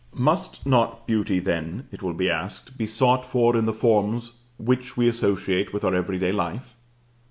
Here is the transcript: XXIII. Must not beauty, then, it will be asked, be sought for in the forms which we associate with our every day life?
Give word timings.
XXIII. 0.15 0.23
Must 0.23 0.65
not 0.65 1.05
beauty, 1.05 1.37
then, 1.37 1.87
it 1.91 2.01
will 2.01 2.15
be 2.15 2.27
asked, 2.27 2.75
be 2.75 2.87
sought 2.87 3.23
for 3.23 3.55
in 3.55 3.65
the 3.65 3.71
forms 3.71 4.31
which 4.57 4.97
we 4.97 5.07
associate 5.07 5.73
with 5.73 5.83
our 5.83 5.93
every 5.93 6.17
day 6.17 6.31
life? 6.31 6.73